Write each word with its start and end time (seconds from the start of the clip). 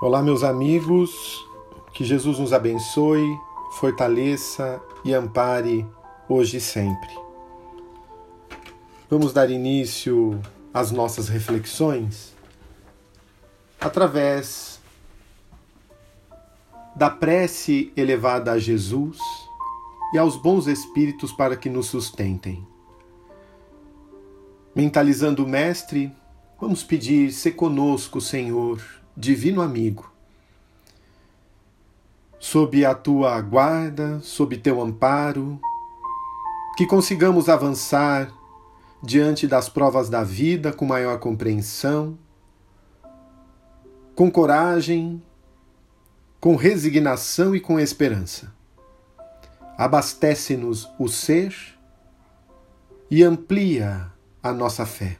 Olá, 0.00 0.22
meus 0.22 0.44
amigos, 0.44 1.44
que 1.92 2.04
Jesus 2.04 2.38
nos 2.38 2.52
abençoe, 2.52 3.36
fortaleça 3.72 4.80
e 5.04 5.12
ampare 5.12 5.84
hoje 6.28 6.58
e 6.58 6.60
sempre. 6.60 7.10
Vamos 9.10 9.32
dar 9.32 9.50
início 9.50 10.40
às 10.72 10.92
nossas 10.92 11.28
reflexões 11.28 12.32
através 13.80 14.80
da 16.94 17.10
prece 17.10 17.92
elevada 17.96 18.52
a 18.52 18.58
Jesus 18.60 19.18
e 20.14 20.18
aos 20.18 20.36
bons 20.36 20.68
espíritos 20.68 21.32
para 21.32 21.56
que 21.56 21.68
nos 21.68 21.86
sustentem. 21.86 22.64
Mentalizando 24.76 25.44
o 25.44 25.48
Mestre, 25.48 26.12
vamos 26.60 26.84
pedir: 26.84 27.32
se 27.32 27.50
conosco, 27.50 28.20
Senhor 28.20 28.97
divino 29.18 29.60
amigo. 29.60 30.08
Sob 32.38 32.84
a 32.84 32.94
tua 32.94 33.40
guarda, 33.40 34.20
sob 34.20 34.56
teu 34.56 34.80
amparo, 34.80 35.60
que 36.76 36.86
consigamos 36.86 37.48
avançar 37.48 38.32
diante 39.02 39.48
das 39.48 39.68
provas 39.68 40.08
da 40.08 40.22
vida 40.22 40.72
com 40.72 40.86
maior 40.86 41.18
compreensão, 41.18 42.16
com 44.14 44.30
coragem, 44.30 45.20
com 46.40 46.54
resignação 46.54 47.56
e 47.56 47.60
com 47.60 47.80
esperança. 47.80 48.54
Abastece-nos 49.76 50.88
o 50.96 51.08
ser 51.08 51.52
e 53.10 53.24
amplia 53.24 54.12
a 54.40 54.52
nossa 54.52 54.86
fé 54.86 55.18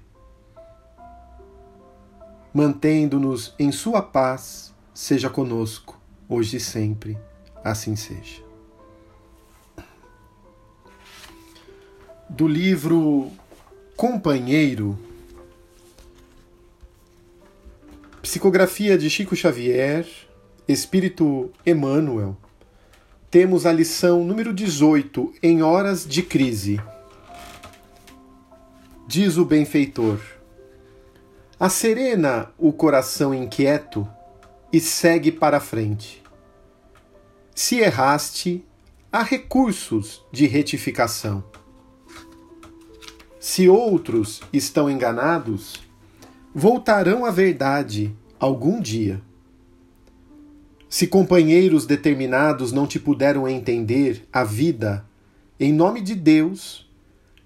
mantendo-nos 2.53 3.55
em 3.59 3.71
Sua 3.71 4.03
paz, 4.03 4.75
seja 4.95 5.29
conosco, 5.29 6.01
hoje 6.29 6.57
e 6.57 6.61
sempre. 6.61 7.19
Assim 7.65 7.97
seja. 7.97 8.43
Do 12.29 12.47
livro 12.47 13.31
Companheiro, 13.97 14.99
Psicografia 18.23 18.97
de 18.99 19.09
Chico 19.09 19.35
Xavier, 19.35 20.07
Espírito 20.67 21.51
Emmanuel, 21.65 22.37
temos 23.31 23.67
a 23.67 23.73
lição 23.73 24.25
número 24.25 24.53
18, 24.53 25.35
em 25.43 25.63
horas 25.63 26.07
de 26.07 26.23
crise. 26.23 26.81
Diz 29.07 29.37
o 29.37 29.45
benfeitor 29.45 30.38
Acerena 31.61 32.53
o 32.57 32.73
coração 32.73 33.35
inquieto 33.35 34.09
e 34.73 34.79
segue 34.79 35.33
para 35.33 35.59
frente. 35.59 36.23
Se 37.53 37.81
erraste, 37.81 38.65
há 39.11 39.25
recursos 39.25 40.25
de 40.31 40.47
retificação. 40.47 41.43
Se 43.41 43.69
outros 43.69 44.41
estão 44.53 44.89
enganados, 44.89 45.83
voltarão 46.55 47.25
à 47.25 47.33
verdade 47.33 48.15
algum 48.39 48.81
dia. 48.81 49.21
Se 50.89 51.09
companheiros 51.09 51.87
determinados 51.87 52.71
não 52.71 52.87
te 52.87 53.01
puderam 53.01 53.49
entender 53.49 54.29
a 54.33 54.45
vida, 54.45 55.05
em 55.59 55.73
nome 55.73 56.03
de 56.03 56.15
Deus, 56.15 56.89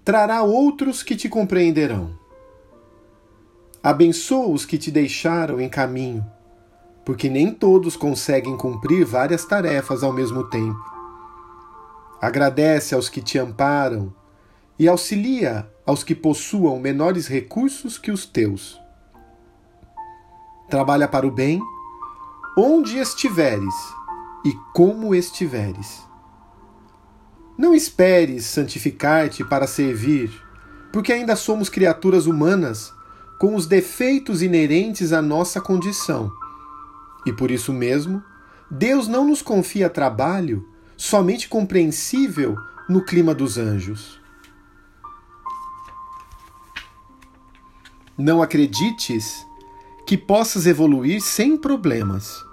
trará 0.05 0.43
outros 0.43 1.01
que 1.01 1.15
te 1.15 1.27
compreenderão. 1.27 2.21
Abençoa 3.83 4.47
os 4.47 4.65
que 4.65 4.77
te 4.77 4.89
deixaram 4.89 5.59
em 5.59 5.67
caminho, 5.67 6.25
porque 7.03 7.29
nem 7.29 7.53
todos 7.53 7.97
conseguem 7.97 8.55
cumprir 8.55 9.03
várias 9.03 9.43
tarefas 9.43 10.03
ao 10.03 10.13
mesmo 10.13 10.45
tempo. 10.45 10.79
Agradece 12.21 12.95
aos 12.95 13.09
que 13.09 13.21
te 13.21 13.37
amparam 13.37 14.15
e 14.79 14.87
auxilia 14.87 15.69
aos 15.85 16.01
que 16.01 16.15
possuam 16.15 16.79
menores 16.79 17.27
recursos 17.27 17.97
que 17.97 18.09
os 18.09 18.25
teus. 18.25 18.79
Trabalha 20.69 21.09
para 21.09 21.27
o 21.27 21.31
bem 21.31 21.61
onde 22.57 22.97
estiveres 22.97 23.75
e 24.45 24.53
como 24.73 25.13
estiveres. 25.13 26.01
Não 27.57 27.75
esperes 27.75 28.45
santificar-te 28.45 29.43
para 29.43 29.67
servir, 29.67 30.31
porque 30.93 31.11
ainda 31.11 31.35
somos 31.35 31.67
criaturas 31.67 32.27
humanas 32.27 32.93
com 33.39 33.55
os 33.55 33.65
defeitos 33.65 34.41
inerentes 34.41 35.11
à 35.11 35.21
nossa 35.21 35.59
condição. 35.59 36.31
E 37.25 37.33
por 37.33 37.51
isso 37.51 37.73
mesmo, 37.73 38.23
Deus 38.69 39.07
não 39.07 39.27
nos 39.27 39.41
confia 39.41 39.89
trabalho 39.89 40.67
somente 40.97 41.47
compreensível 41.47 42.55
no 42.87 43.03
clima 43.03 43.33
dos 43.33 43.57
anjos. 43.57 44.19
Não 48.17 48.41
acredites 48.41 49.45
que 50.05 50.17
possas 50.17 50.65
evoluir 50.65 51.21
sem 51.21 51.57
problemas, 51.57 52.43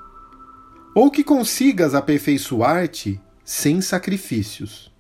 ou 0.95 1.11
que 1.11 1.23
consigas 1.23 1.95
aperfeiçoar-te 1.95 3.21
sem 3.45 3.81
sacrifícios. 3.81 4.93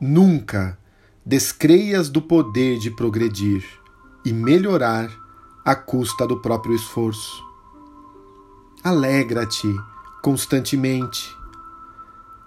Nunca 0.00 0.78
descreias 1.24 2.08
do 2.08 2.20
poder 2.20 2.78
de 2.78 2.90
progredir 2.90 3.64
e 4.26 4.32
melhorar 4.32 5.08
à 5.64 5.76
custa 5.76 6.26
do 6.26 6.40
próprio 6.40 6.74
esforço. 6.74 7.46
Alegra-te 8.82 9.72
constantemente. 10.20 11.32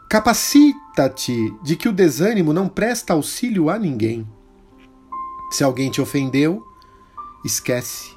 Capacita-te 0.09 1.53
de 1.63 1.78
que 1.78 1.88
o 1.88 1.94
desânimo 1.94 2.51
não 2.51 2.67
presta 2.67 3.13
auxílio 3.13 3.69
a 3.69 3.79
ninguém. 3.79 4.28
Se 5.51 5.63
alguém 5.63 5.90
te 5.90 6.01
ofendeu, 6.01 6.62
esquece. 7.45 8.13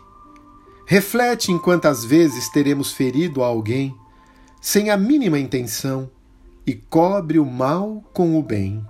Reflete 0.85 1.53
em 1.53 1.59
quantas 1.59 2.05
vezes 2.05 2.49
teremos 2.49 2.91
ferido 2.93 3.45
a 3.45 3.47
alguém 3.47 3.97
sem 4.61 4.91
a 4.91 4.97
mínima 4.97 5.39
intenção 5.39 6.11
e 6.67 6.75
cobre 6.75 7.39
o 7.39 7.47
mal 7.47 8.03
com 8.13 8.37
o 8.37 8.43
bem. 8.43 8.85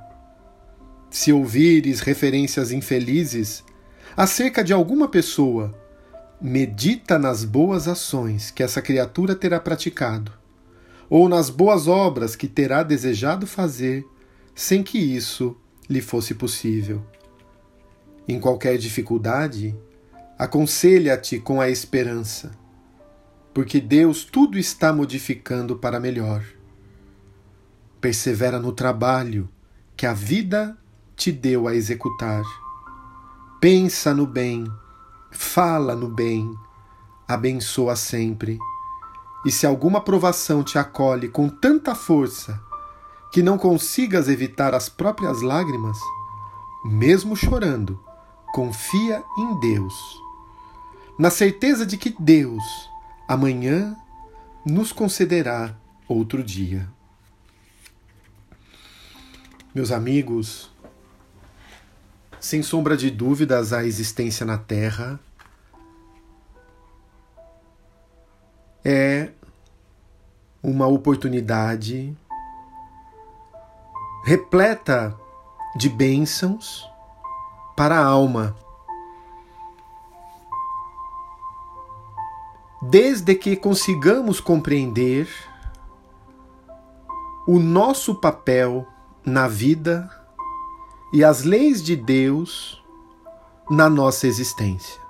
Se 1.10 1.30
ouvires 1.30 2.00
referências 2.00 2.72
infelizes, 2.72 3.62
acerca 4.16 4.62
de 4.62 4.72
alguma 4.72 5.08
pessoa, 5.08 5.74
medita 6.40 7.18
nas 7.18 7.44
boas 7.44 7.86
ações 7.88 8.50
que 8.50 8.62
essa 8.62 8.82
criatura 8.82 9.34
terá 9.34 9.60
praticado, 9.60 10.32
ou 11.08 11.28
nas 11.28 11.48
boas 11.48 11.86
obras 11.86 12.34
que 12.34 12.48
terá 12.48 12.82
desejado 12.82 13.46
fazer 13.46 14.04
sem 14.54 14.82
que 14.82 14.98
isso 14.98 15.56
lhe 15.88 16.00
fosse 16.00 16.34
possível. 16.34 17.02
Em 18.26 18.38
qualquer 18.38 18.76
dificuldade, 18.76 19.74
aconselha-te 20.38 21.38
com 21.38 21.60
a 21.60 21.70
esperança, 21.70 22.52
porque 23.54 23.80
Deus 23.80 24.24
tudo 24.24 24.58
está 24.58 24.92
modificando 24.92 25.76
para 25.76 26.00
melhor. 26.00 26.44
Persevera 28.00 28.58
no 28.58 28.72
trabalho 28.72 29.48
que 29.96 30.06
a 30.06 30.12
vida 30.12 30.76
te 31.14 31.30
deu 31.30 31.68
a 31.68 31.74
executar 31.74 32.42
pensa 33.62 34.12
no 34.12 34.26
bem, 34.26 34.66
fala 35.30 35.94
no 35.94 36.08
bem, 36.08 36.52
abençoa 37.28 37.94
sempre. 37.94 38.58
E 39.46 39.52
se 39.52 39.64
alguma 39.64 40.00
provação 40.00 40.64
te 40.64 40.78
acolhe 40.78 41.28
com 41.28 41.48
tanta 41.48 41.94
força 41.94 42.60
que 43.32 43.40
não 43.40 43.56
consigas 43.56 44.28
evitar 44.28 44.74
as 44.74 44.88
próprias 44.88 45.42
lágrimas, 45.42 45.96
mesmo 46.84 47.36
chorando, 47.36 48.02
confia 48.52 49.22
em 49.38 49.60
Deus, 49.60 49.94
na 51.16 51.30
certeza 51.30 51.86
de 51.86 51.96
que 51.96 52.16
Deus 52.18 52.64
amanhã 53.28 53.96
nos 54.66 54.90
concederá 54.90 55.72
outro 56.08 56.42
dia. 56.42 56.88
Meus 59.72 59.92
amigos, 59.92 60.71
sem 62.42 62.60
sombra 62.60 62.96
de 62.96 63.08
dúvidas, 63.08 63.72
a 63.72 63.84
existência 63.84 64.44
na 64.44 64.58
Terra 64.58 65.18
é 68.84 69.30
uma 70.60 70.88
oportunidade 70.88 72.12
repleta 74.24 75.16
de 75.76 75.88
bênçãos 75.88 76.84
para 77.76 77.96
a 77.96 78.04
alma. 78.04 78.56
Desde 82.82 83.36
que 83.36 83.54
consigamos 83.54 84.40
compreender 84.40 85.28
o 87.46 87.60
nosso 87.60 88.16
papel 88.16 88.84
na 89.24 89.46
vida 89.46 90.21
e 91.12 91.22
as 91.22 91.42
leis 91.42 91.82
de 91.82 91.94
Deus 91.94 92.82
na 93.70 93.88
nossa 93.88 94.26
existência. 94.26 95.00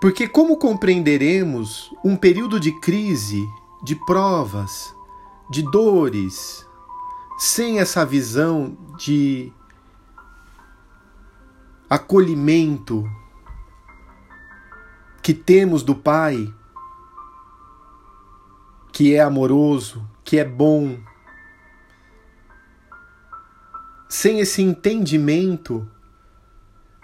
Porque 0.00 0.28
como 0.28 0.58
compreenderemos 0.58 1.94
um 2.04 2.14
período 2.14 2.60
de 2.60 2.70
crise, 2.80 3.48
de 3.82 3.96
provas, 3.96 4.94
de 5.48 5.62
dores, 5.62 6.66
sem 7.38 7.78
essa 7.78 8.04
visão 8.04 8.76
de 8.98 9.50
acolhimento 11.88 13.10
que 15.22 15.32
temos 15.32 15.82
do 15.82 15.94
Pai, 15.94 16.52
que 18.92 19.14
é 19.14 19.20
amoroso, 19.20 20.06
que 20.22 20.38
é 20.38 20.44
bom, 20.44 20.98
sem 24.14 24.38
esse 24.38 24.62
entendimento 24.62 25.90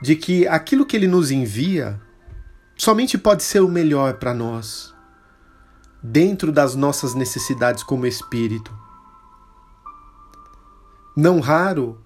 de 0.00 0.14
que 0.14 0.46
aquilo 0.46 0.86
que 0.86 0.96
Ele 0.96 1.08
nos 1.08 1.32
envia 1.32 2.00
somente 2.78 3.18
pode 3.18 3.42
ser 3.42 3.58
o 3.60 3.68
melhor 3.68 4.14
para 4.14 4.32
nós, 4.32 4.94
dentro 6.00 6.52
das 6.52 6.76
nossas 6.76 7.12
necessidades 7.12 7.82
como 7.82 8.06
espírito. 8.06 8.72
Não 11.16 11.40
raro, 11.40 12.00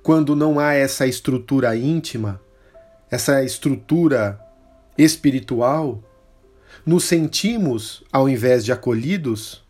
quando 0.00 0.36
não 0.36 0.60
há 0.60 0.74
essa 0.74 1.04
estrutura 1.04 1.76
íntima, 1.76 2.40
essa 3.10 3.42
estrutura 3.42 4.40
espiritual, 4.96 6.00
nos 6.86 7.02
sentimos, 7.02 8.04
ao 8.12 8.28
invés 8.28 8.64
de 8.64 8.70
acolhidos, 8.70 9.66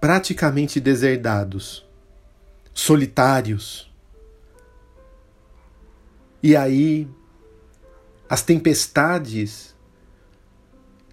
praticamente 0.00 0.80
deserdados, 0.80 1.86
solitários. 2.78 3.92
E 6.40 6.54
aí, 6.54 7.08
as 8.30 8.42
tempestades 8.42 9.76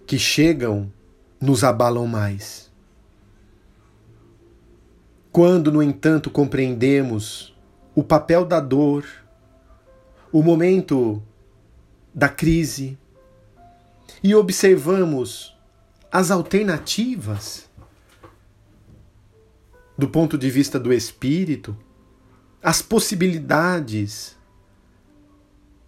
que 0.06 0.16
chegam 0.16 0.92
nos 1.40 1.64
abalam 1.64 2.06
mais. 2.06 2.70
Quando, 5.32 5.72
no 5.72 5.82
entanto, 5.82 6.30
compreendemos 6.30 7.52
o 7.96 8.02
papel 8.04 8.44
da 8.44 8.60
dor, 8.60 9.04
o 10.30 10.44
momento 10.44 11.20
da 12.14 12.28
crise 12.28 12.96
e 14.22 14.36
observamos 14.36 15.58
as 16.12 16.30
alternativas 16.30 17.65
do 19.96 20.08
ponto 20.08 20.36
de 20.36 20.50
vista 20.50 20.78
do 20.78 20.92
espírito, 20.92 21.76
as 22.62 22.82
possibilidades 22.82 24.36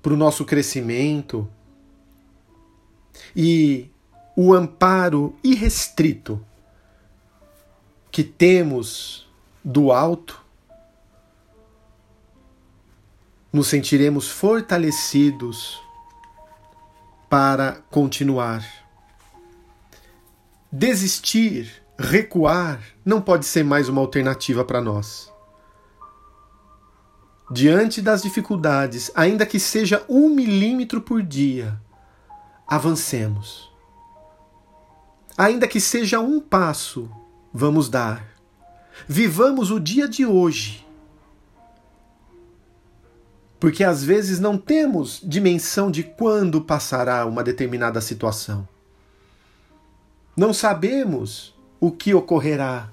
para 0.00 0.14
o 0.14 0.16
nosso 0.16 0.44
crescimento 0.44 1.48
e 3.34 3.90
o 4.36 4.54
amparo 4.54 5.36
irrestrito 5.42 6.44
que 8.10 8.22
temos 8.22 9.28
do 9.62 9.92
alto, 9.92 10.42
nos 13.52 13.68
sentiremos 13.68 14.28
fortalecidos 14.28 15.80
para 17.28 17.82
continuar. 17.90 18.64
Desistir, 20.70 21.82
recuar, 21.98 22.80
não 23.04 23.20
pode 23.20 23.44
ser 23.44 23.64
mais 23.64 23.88
uma 23.88 24.00
alternativa 24.00 24.64
para 24.64 24.80
nós. 24.80 25.32
Diante 27.50 28.00
das 28.00 28.22
dificuldades, 28.22 29.10
ainda 29.14 29.44
que 29.44 29.58
seja 29.58 30.04
um 30.08 30.28
milímetro 30.28 31.00
por 31.00 31.22
dia, 31.22 31.80
avancemos. 32.66 33.70
Ainda 35.36 35.66
que 35.66 35.80
seja 35.80 36.20
um 36.20 36.40
passo, 36.40 37.10
vamos 37.52 37.88
dar. 37.88 38.24
Vivamos 39.06 39.70
o 39.70 39.80
dia 39.80 40.08
de 40.08 40.26
hoje 40.26 40.88
porque 43.60 43.82
às 43.82 44.04
vezes 44.04 44.38
não 44.38 44.56
temos 44.56 45.20
dimensão 45.22 45.90
de 45.90 46.02
quando 46.02 46.60
passará 46.60 47.26
uma 47.26 47.42
determinada 47.42 48.00
situação. 48.00 48.68
Não 50.36 50.52
sabemos 50.52 51.57
o 51.80 51.90
que 51.92 52.14
ocorrerá. 52.14 52.90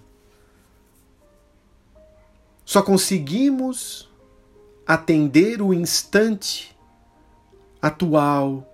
Só 2.64 2.82
conseguimos 2.82 4.12
atender 4.86 5.62
o 5.62 5.74
instante 5.74 6.76
atual. 7.82 8.72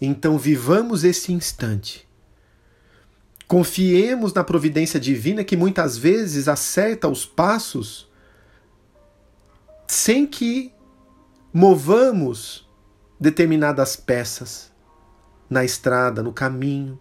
Então 0.00 0.38
vivamos 0.38 1.04
esse 1.04 1.32
instante. 1.32 2.08
Confiemos 3.46 4.32
na 4.32 4.44
providência 4.44 5.00
divina 5.00 5.42
que 5.42 5.56
muitas 5.56 5.98
vezes 5.98 6.46
acerta 6.46 7.08
os 7.08 7.26
passos 7.26 8.08
sem 9.86 10.24
que 10.24 10.72
movamos 11.52 12.68
determinadas 13.18 13.96
peças 13.96 14.70
na 15.48 15.64
estrada, 15.64 16.22
no 16.22 16.32
caminho. 16.32 16.98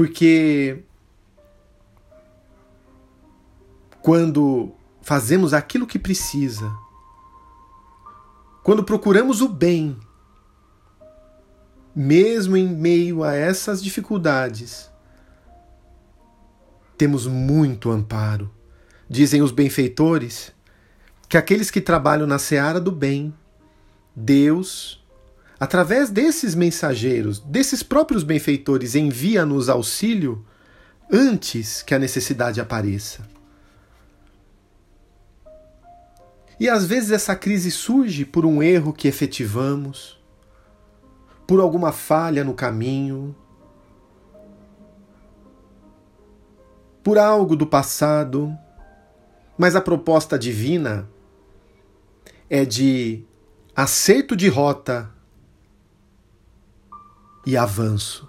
Porque 0.00 0.82
quando 4.00 4.72
fazemos 5.02 5.52
aquilo 5.52 5.86
que 5.86 5.98
precisa, 5.98 6.72
quando 8.62 8.82
procuramos 8.82 9.42
o 9.42 9.48
bem, 9.50 10.00
mesmo 11.94 12.56
em 12.56 12.66
meio 12.66 13.22
a 13.22 13.34
essas 13.34 13.82
dificuldades, 13.82 14.90
temos 16.96 17.26
muito 17.26 17.90
amparo. 17.90 18.50
Dizem 19.06 19.42
os 19.42 19.52
benfeitores 19.52 20.50
que 21.28 21.36
aqueles 21.36 21.70
que 21.70 21.82
trabalham 21.82 22.26
na 22.26 22.38
seara 22.38 22.80
do 22.80 22.90
bem, 22.90 23.34
Deus, 24.16 24.99
através 25.60 26.08
desses 26.10 26.54
mensageiros, 26.54 27.38
desses 27.38 27.82
próprios 27.82 28.24
benfeitores, 28.24 28.94
envia-nos 28.94 29.68
auxílio 29.68 30.44
antes 31.12 31.82
que 31.82 31.94
a 31.94 31.98
necessidade 31.98 32.60
apareça. 32.60 33.28
E 36.58 36.68
às 36.68 36.84
vezes 36.84 37.10
essa 37.10 37.36
crise 37.36 37.70
surge 37.70 38.24
por 38.24 38.44
um 38.46 38.62
erro 38.62 38.92
que 38.92 39.06
efetivamos, 39.06 40.18
por 41.46 41.60
alguma 41.60 41.92
falha 41.92 42.42
no 42.42 42.54
caminho, 42.54 43.36
por 47.02 47.18
algo 47.18 47.54
do 47.54 47.66
passado 47.66 48.58
mas 49.60 49.76
a 49.76 49.80
proposta 49.82 50.38
divina 50.38 51.06
é 52.48 52.64
de 52.64 53.26
acerto 53.76 54.34
de 54.34 54.48
rota 54.48 55.10
e 57.46 57.56
avanço. 57.56 58.28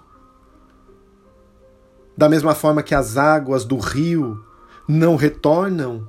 Da 2.16 2.28
mesma 2.28 2.54
forma 2.54 2.82
que 2.82 2.94
as 2.94 3.16
águas 3.16 3.64
do 3.64 3.76
rio 3.76 4.44
não 4.88 5.16
retornam, 5.16 6.08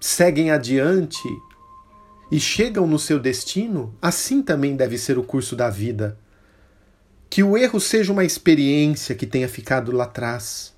seguem 0.00 0.50
adiante 0.50 1.28
e 2.30 2.38
chegam 2.38 2.86
no 2.86 2.98
seu 2.98 3.18
destino, 3.18 3.94
assim 4.02 4.42
também 4.42 4.76
deve 4.76 4.98
ser 4.98 5.18
o 5.18 5.22
curso 5.22 5.54
da 5.54 5.70
vida. 5.70 6.18
Que 7.30 7.42
o 7.42 7.56
erro 7.56 7.80
seja 7.80 8.12
uma 8.12 8.24
experiência 8.24 9.14
que 9.14 9.26
tenha 9.26 9.48
ficado 9.48 9.92
lá 9.92 10.04
atrás 10.04 10.76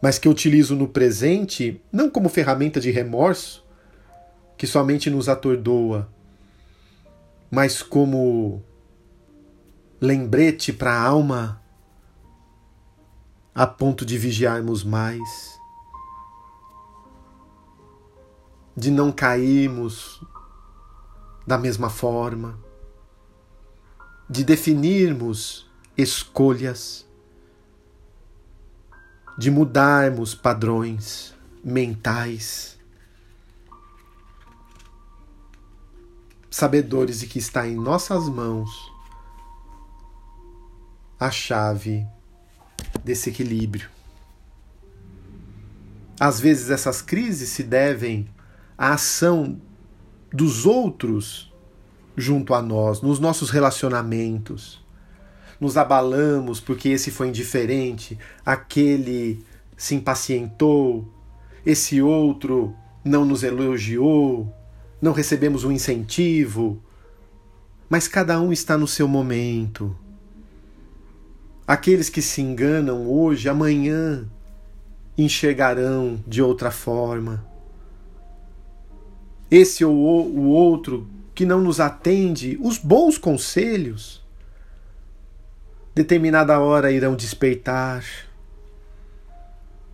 mas 0.00 0.18
que 0.18 0.26
eu 0.26 0.32
utilizo 0.32 0.74
no 0.74 0.88
presente 0.88 1.80
não 1.92 2.08
como 2.08 2.28
ferramenta 2.28 2.80
de 2.80 2.90
remorso, 2.90 3.64
que 4.56 4.66
somente 4.66 5.10
nos 5.10 5.28
atordoa, 5.28 6.08
mas 7.50 7.82
como 7.82 8.62
lembrete 10.00 10.72
para 10.72 10.94
a 10.94 11.02
alma 11.02 11.62
a 13.54 13.66
ponto 13.66 14.06
de 14.06 14.16
vigiarmos 14.16 14.82
mais, 14.82 15.60
de 18.74 18.90
não 18.90 19.12
cairmos 19.12 20.24
da 21.46 21.58
mesma 21.58 21.90
forma, 21.90 22.58
de 24.28 24.42
definirmos 24.42 25.70
escolhas 25.98 27.06
de 29.36 29.50
mudarmos 29.50 30.34
padrões 30.34 31.34
mentais, 31.62 32.78
sabedores 36.50 37.20
de 37.20 37.26
que 37.26 37.38
está 37.38 37.66
em 37.66 37.74
nossas 37.74 38.28
mãos 38.28 38.89
a 41.20 41.30
chave 41.30 42.06
desse 43.04 43.28
equilíbrio. 43.28 43.88
Às 46.18 46.40
vezes 46.40 46.70
essas 46.70 47.02
crises 47.02 47.50
se 47.50 47.62
devem 47.62 48.26
à 48.76 48.94
ação 48.94 49.60
dos 50.32 50.64
outros 50.64 51.52
junto 52.16 52.54
a 52.54 52.62
nós, 52.62 53.02
nos 53.02 53.18
nossos 53.18 53.50
relacionamentos. 53.50 54.82
Nos 55.60 55.76
abalamos 55.76 56.58
porque 56.58 56.88
esse 56.88 57.10
foi 57.10 57.28
indiferente, 57.28 58.18
aquele 58.44 59.44
se 59.76 59.94
impacientou, 59.94 61.06
esse 61.64 62.00
outro 62.00 62.74
não 63.04 63.24
nos 63.24 63.42
elogiou, 63.42 64.54
não 65.00 65.12
recebemos 65.12 65.64
um 65.64 65.72
incentivo. 65.72 66.82
Mas 67.88 68.08
cada 68.08 68.40
um 68.40 68.52
está 68.52 68.78
no 68.78 68.86
seu 68.86 69.06
momento. 69.08 69.94
Aqueles 71.70 72.08
que 72.08 72.20
se 72.20 72.42
enganam 72.42 73.08
hoje, 73.08 73.48
amanhã 73.48 74.28
enxergarão 75.16 76.20
de 76.26 76.42
outra 76.42 76.72
forma. 76.72 77.46
Esse 79.48 79.84
ou 79.84 79.94
o 79.94 80.48
outro 80.48 81.08
que 81.32 81.46
não 81.46 81.60
nos 81.60 81.78
atende 81.78 82.58
os 82.60 82.76
bons 82.76 83.16
conselhos, 83.16 84.20
determinada 85.94 86.58
hora 86.58 86.90
irão 86.90 87.14
despertar, 87.14 88.04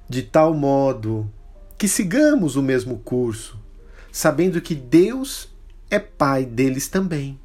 de 0.09 0.23
tal 0.23 0.54
modo 0.54 1.30
que 1.76 1.87
sigamos 1.87 2.56
o 2.56 2.62
mesmo 2.62 3.00
curso, 3.00 3.61
sabendo 4.11 4.62
que 4.62 4.75
Deus 4.75 5.54
é 5.90 5.99
Pai 5.99 6.47
deles 6.47 6.88
também. 6.88 7.38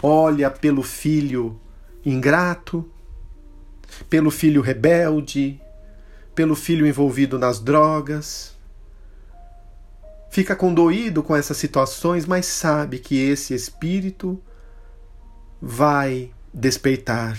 Olha 0.00 0.48
pelo 0.48 0.84
filho 0.84 1.60
ingrato, 2.06 2.88
pelo 4.08 4.30
filho 4.30 4.62
rebelde, 4.62 5.60
pelo 6.34 6.54
filho 6.54 6.86
envolvido 6.86 7.36
nas 7.38 7.58
drogas. 7.58 8.54
Fica 10.30 10.54
condoído 10.54 11.22
com 11.22 11.34
essas 11.34 11.56
situações, 11.56 12.24
mas 12.24 12.46
sabe 12.46 13.00
que 13.00 13.18
esse 13.18 13.54
espírito 13.54 14.40
vai 15.60 16.30
despeitar. 16.54 17.36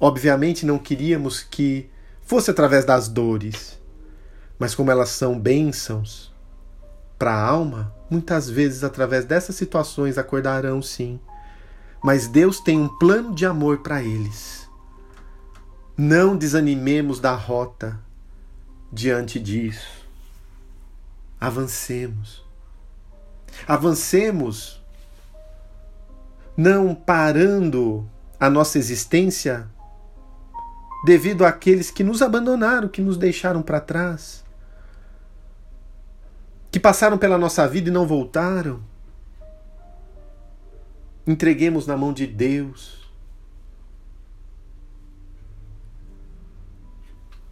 Obviamente 0.00 0.66
não 0.66 0.78
queríamos 0.78 1.42
que 1.42 1.88
fosse 2.22 2.50
através 2.50 2.84
das 2.84 3.06
dores, 3.06 3.78
mas 4.58 4.74
como 4.74 4.90
elas 4.90 5.10
são 5.10 5.38
bênçãos 5.38 6.32
para 7.18 7.32
a 7.32 7.42
alma, 7.46 7.94
muitas 8.08 8.48
vezes 8.48 8.82
através 8.82 9.24
dessas 9.24 9.54
situações 9.54 10.16
acordarão 10.16 10.80
sim 10.80 11.20
mas 12.02 12.26
Deus 12.26 12.60
tem 12.60 12.78
um 12.80 12.88
plano 12.88 13.34
de 13.34 13.44
amor 13.44 13.78
para 13.78 14.02
eles. 14.02 14.68
Não 15.96 16.36
desanimemos 16.36 17.20
da 17.20 17.34
rota 17.34 18.00
diante 18.90 19.38
disso. 19.38 20.06
Avancemos. 21.38 22.44
Avancemos, 23.66 24.82
não 26.56 26.94
parando 26.94 28.08
a 28.38 28.48
nossa 28.48 28.78
existência 28.78 29.68
devido 31.04 31.44
àqueles 31.44 31.90
que 31.90 32.04
nos 32.04 32.22
abandonaram, 32.22 32.88
que 32.88 33.02
nos 33.02 33.16
deixaram 33.16 33.62
para 33.62 33.80
trás, 33.80 34.44
que 36.70 36.80
passaram 36.80 37.18
pela 37.18 37.36
nossa 37.36 37.66
vida 37.68 37.88
e 37.90 37.92
não 37.92 38.06
voltaram 38.06 38.89
entreguemos 41.30 41.86
na 41.86 41.96
mão 41.96 42.12
de 42.12 42.26
Deus. 42.26 42.98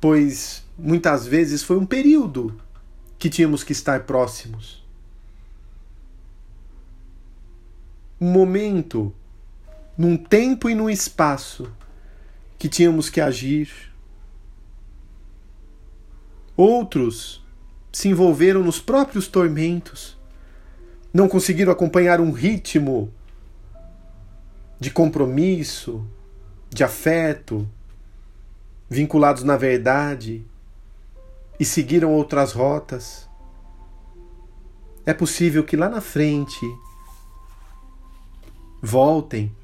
Pois 0.01 0.65
muitas 0.77 1.27
vezes 1.27 1.63
foi 1.63 1.77
um 1.77 1.87
período 1.87 2.61
que 3.19 3.29
tínhamos 3.29 3.65
que 3.65 3.73
estar 3.73 4.05
próximos. 4.05 4.87
Um 8.21 8.31
momento, 8.31 9.15
num 9.97 10.17
tempo 10.17 10.69
e 10.69 10.75
num 10.75 10.91
espaço 10.91 11.71
que 12.59 12.69
tínhamos 12.69 13.09
que 13.09 13.21
agir. 13.21 13.71
Outros 16.57 17.45
se 17.93 18.09
envolveram 18.09 18.63
nos 18.63 18.81
próprios 18.81 19.29
tormentos, 19.29 20.17
não 21.13 21.29
conseguiram 21.29 21.73
acompanhar 21.73 22.21
um 22.21 22.33
ritmo 22.33 23.13
de 24.79 24.91
compromisso, 24.91 26.07
de 26.71 26.85
afeto, 26.85 27.69
vinculados 28.89 29.43
na 29.43 29.57
verdade 29.57 30.47
e 31.59 31.65
seguiram 31.65 32.13
outras 32.13 32.53
rotas. 32.53 33.29
É 35.05 35.13
possível 35.13 35.65
que 35.65 35.77
lá 35.77 35.89
na 35.89 36.01
frente 36.01 36.61
voltem, 38.81 39.55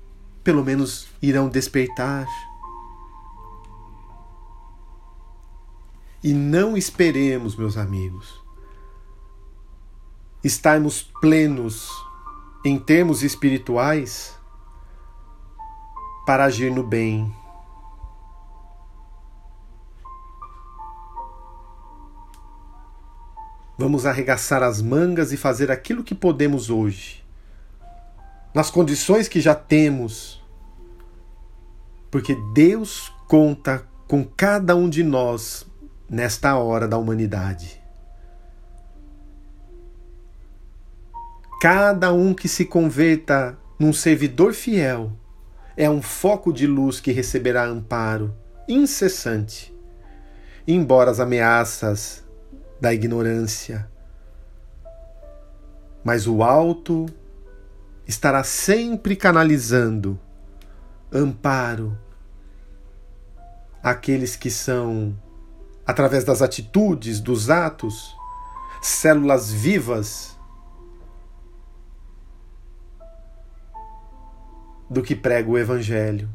pelo 0.42 0.64
menos 0.64 1.06
irão 1.22 1.48
despertar. 1.48 2.26
E 6.22 6.32
não 6.32 6.76
esperemos, 6.76 7.54
meus 7.54 7.76
amigos, 7.76 8.42
estarmos 10.42 11.02
plenos 11.20 11.88
em 12.64 12.78
termos 12.78 13.22
espirituais 13.22 14.33
para 16.24 16.44
agir 16.44 16.70
no 16.70 16.82
bem. 16.82 17.32
Vamos 23.76 24.06
arregaçar 24.06 24.62
as 24.62 24.80
mangas 24.80 25.32
e 25.32 25.36
fazer 25.36 25.70
aquilo 25.70 26.04
que 26.04 26.14
podemos 26.14 26.70
hoje, 26.70 27.24
nas 28.54 28.70
condições 28.70 29.26
que 29.26 29.40
já 29.40 29.54
temos, 29.54 30.42
porque 32.10 32.36
Deus 32.54 33.12
conta 33.26 33.86
com 34.06 34.24
cada 34.24 34.76
um 34.76 34.88
de 34.88 35.02
nós 35.02 35.66
nesta 36.08 36.56
hora 36.56 36.86
da 36.86 36.96
humanidade. 36.96 37.82
Cada 41.60 42.12
um 42.12 42.32
que 42.32 42.46
se 42.46 42.64
converta 42.64 43.58
num 43.78 43.92
servidor 43.92 44.52
fiel 44.52 45.12
é 45.76 45.88
um 45.90 46.00
foco 46.00 46.52
de 46.52 46.66
luz 46.66 47.00
que 47.00 47.12
receberá 47.12 47.64
amparo 47.64 48.34
incessante, 48.68 49.74
embora 50.66 51.10
as 51.10 51.20
ameaças 51.20 52.24
da 52.80 52.92
ignorância. 52.94 53.88
Mas 56.02 56.26
o 56.26 56.42
alto 56.42 57.06
estará 58.06 58.44
sempre 58.44 59.16
canalizando 59.16 60.18
amparo 61.12 61.98
àqueles 63.82 64.36
que 64.36 64.50
são, 64.50 65.16
através 65.86 66.24
das 66.24 66.42
atitudes, 66.42 67.20
dos 67.20 67.50
atos, 67.50 68.14
células 68.82 69.50
vivas 69.50 70.33
do 74.88 75.02
que 75.02 75.14
prega 75.14 75.50
o 75.50 75.58
Evangelho. 75.58 76.28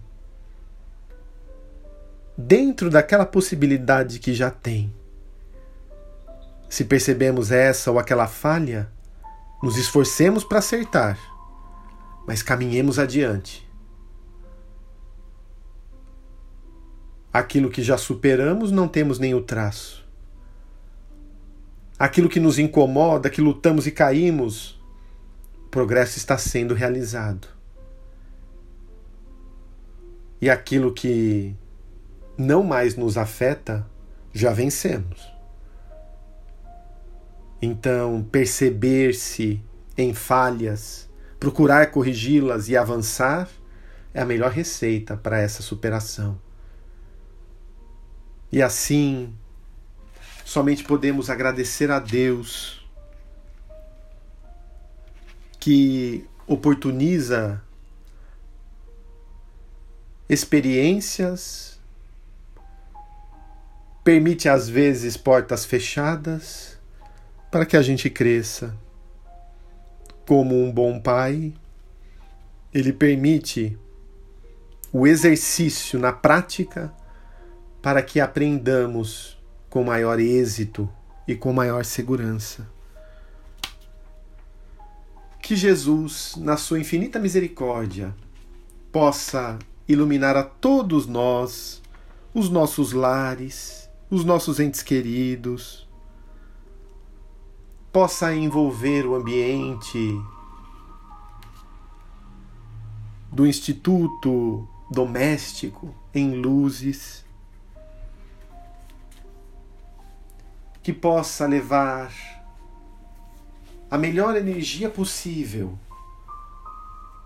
Dentro 2.37 2.89
daquela 2.89 3.25
possibilidade 3.25 4.19
que 4.19 4.33
já 4.33 4.49
tem, 4.49 4.93
se 6.69 6.85
percebemos 6.85 7.51
essa 7.51 7.91
ou 7.91 7.99
aquela 7.99 8.27
falha, 8.27 8.89
nos 9.61 9.77
esforcemos 9.77 10.43
para 10.43 10.59
acertar, 10.59 11.19
mas 12.25 12.41
caminhemos 12.41 12.97
adiante. 12.97 13.67
Aquilo 17.31 17.69
que 17.69 17.83
já 17.83 17.97
superamos 17.97 18.71
não 18.71 18.87
temos 18.87 19.19
nem 19.19 19.35
o 19.35 19.41
traço. 19.41 20.07
Aquilo 21.97 22.29
que 22.29 22.39
nos 22.39 22.57
incomoda, 22.57 23.29
que 23.29 23.41
lutamos 23.41 23.85
e 23.85 23.91
caímos, 23.91 24.81
o 25.65 25.69
progresso 25.69 26.17
está 26.17 26.37
sendo 26.37 26.73
realizado 26.73 27.58
e 30.41 30.49
aquilo 30.49 30.93
que 30.93 31.55
não 32.37 32.63
mais 32.63 32.95
nos 32.95 33.17
afeta, 33.17 33.85
já 34.33 34.51
vencemos. 34.51 35.27
Então, 37.61 38.23
perceber-se 38.31 39.61
em 39.97 40.13
falhas, 40.13 41.09
procurar 41.39 41.91
corrigi-las 41.91 42.69
e 42.69 42.77
avançar 42.77 43.49
é 44.13 44.21
a 44.21 44.25
melhor 44.25 44.51
receita 44.51 45.17
para 45.17 45.39
essa 45.39 45.61
superação. 45.61 46.39
E 48.51 48.61
assim, 48.61 49.33
somente 50.45 50.83
podemos 50.83 51.29
agradecer 51.29 51.91
a 51.91 51.99
Deus 51.99 52.87
que 55.59 56.25
oportuniza 56.47 57.61
experiências, 60.29 61.79
permite 64.03 64.47
às 64.47 64.69
vezes 64.69 65.17
portas 65.17 65.65
fechadas, 65.65 66.77
para 67.51 67.65
que 67.65 67.75
a 67.75 67.81
gente 67.81 68.09
cresça. 68.09 68.77
Como 70.27 70.55
um 70.55 70.71
bom 70.71 70.99
pai, 70.99 71.53
ele 72.71 72.93
permite 72.93 73.75
o 74.93 75.07
exercício 75.07 75.97
na 75.97 76.13
prática 76.13 76.93
para 77.81 78.03
que 78.03 78.19
aprendamos 78.19 79.39
com 79.69 79.83
maior 79.83 80.19
êxito 80.19 80.87
e 81.27 81.35
com 81.35 81.51
maior 81.51 81.83
segurança. 81.83 82.69
Que 85.41 85.55
Jesus, 85.55 86.35
na 86.37 86.57
sua 86.57 86.79
infinita 86.79 87.17
misericórdia, 87.17 88.13
possa 88.91 89.57
iluminar 89.89 90.37
a 90.37 90.43
todos 90.43 91.07
nós, 91.07 91.81
os 92.31 92.47
nossos 92.47 92.93
lares, 92.93 93.89
os 94.07 94.23
nossos 94.23 94.59
entes 94.59 94.83
queridos, 94.83 95.89
possa 97.91 98.35
envolver 98.35 99.07
o 99.07 99.15
ambiente 99.15 100.21
do 103.31 103.47
instituto 103.47 104.67
doméstico 104.91 105.95
em 106.13 106.35
luzes, 106.35 107.25
que 110.83 110.93
possa 110.93 111.47
levar 111.47 112.11
a 113.89 113.97
melhor 113.97 114.35
energia 114.35 114.87
possível 114.87 115.77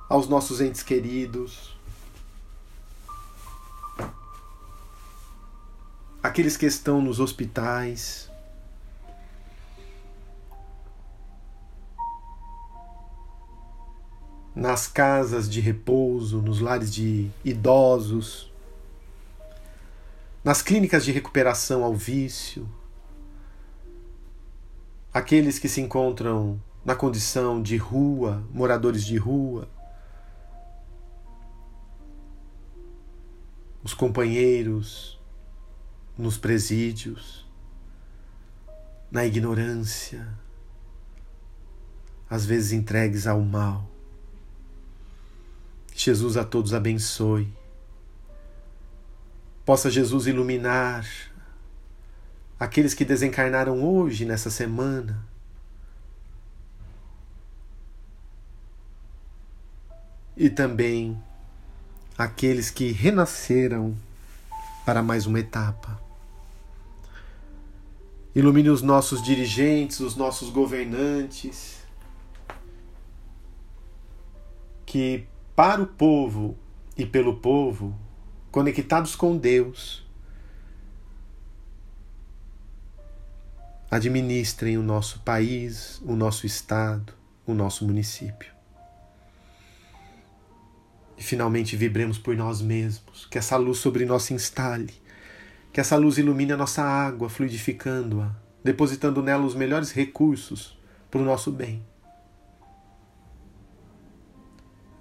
aos 0.09 0.29
nossos 0.29 0.61
entes 0.61 0.81
queridos, 0.81 1.72
aqueles 6.23 6.55
que 6.55 6.65
estão 6.65 7.01
nos 7.01 7.19
hospitais, 7.19 8.31
nas 14.55 14.87
casas 14.87 15.49
de 15.49 15.59
repouso, 15.59 16.41
nos 16.41 16.61
lares 16.61 16.93
de 16.93 17.29
idosos, 17.43 18.49
nas 20.41 20.61
clínicas 20.61 21.03
de 21.03 21.11
recuperação 21.11 21.83
ao 21.83 21.93
vício, 21.93 22.69
aqueles 25.13 25.59
que 25.59 25.67
se 25.67 25.81
encontram 25.81 26.61
na 26.85 26.95
condição 26.95 27.61
de 27.61 27.75
rua, 27.75 28.41
moradores 28.49 29.03
de 29.03 29.17
rua, 29.17 29.67
os 33.83 33.93
companheiros 33.93 35.21
nos 36.17 36.37
presídios, 36.37 37.45
na 39.11 39.25
ignorância, 39.25 40.27
às 42.29 42.45
vezes 42.45 42.71
entregues 42.71 43.27
ao 43.27 43.41
mal. 43.41 43.89
Jesus 45.95 46.37
a 46.37 46.43
todos 46.43 46.73
abençoe. 46.73 47.53
Possa 49.65 49.89
Jesus 49.89 50.27
iluminar 50.27 51.07
aqueles 52.59 52.93
que 52.93 53.05
desencarnaram 53.05 53.83
hoje, 53.83 54.25
nessa 54.25 54.49
semana. 54.49 55.23
E 60.35 60.49
também 60.49 61.21
aqueles 62.17 62.71
que 62.71 62.91
renasceram 62.91 63.95
para 64.85 65.01
mais 65.01 65.25
uma 65.25 65.39
etapa. 65.39 66.01
Ilumine 68.35 68.69
os 68.69 68.81
nossos 68.81 69.21
dirigentes, 69.21 69.99
os 69.99 70.15
nossos 70.15 70.49
governantes, 70.49 71.83
que 74.85 75.25
para 75.55 75.81
o 75.81 75.87
povo 75.87 76.57
e 76.97 77.05
pelo 77.05 77.37
povo, 77.37 77.97
conectados 78.51 79.15
com 79.15 79.37
Deus, 79.37 80.03
administrem 83.89 84.77
o 84.77 84.83
nosso 84.83 85.19
país, 85.19 86.01
o 86.03 86.15
nosso 86.15 86.47
estado, 86.47 87.13
o 87.45 87.53
nosso 87.53 87.85
município. 87.85 88.52
E 91.23 91.25
finalmente 91.25 91.77
vibremos 91.77 92.17
por 92.17 92.35
nós 92.35 92.61
mesmos, 92.61 93.25
que 93.25 93.37
essa 93.37 93.55
luz 93.55 93.77
sobre 93.77 94.03
nós 94.03 94.23
se 94.23 94.33
instale, 94.33 94.93
que 95.71 95.79
essa 95.79 95.95
luz 95.95 96.17
ilumine 96.17 96.51
a 96.51 96.57
nossa 96.57 96.83
água, 96.83 97.29
fluidificando-a, 97.29 98.35
depositando 98.61 99.23
nela 99.23 99.45
os 99.45 99.55
melhores 99.55 99.93
recursos 99.93 100.77
para 101.09 101.21
o 101.21 101.23
nosso 101.23 101.49
bem. 101.49 101.81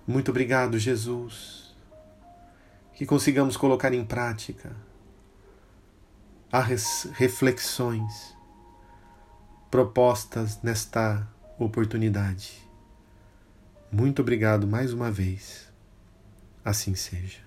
Muito 0.06 0.30
obrigado, 0.30 0.78
Jesus. 0.78 1.74
Que 2.94 3.04
consigamos 3.04 3.56
colocar 3.56 3.92
em 3.92 4.04
prática 4.04 4.70
as 6.52 7.08
reflexões 7.14 8.32
propostas 9.72 10.62
nesta 10.62 11.28
oportunidade. 11.58 12.62
Muito 13.90 14.22
obrigado 14.22 14.68
mais 14.68 14.92
uma 14.92 15.10
vez. 15.10 15.71
Assim 16.64 16.94
seja. 16.94 17.41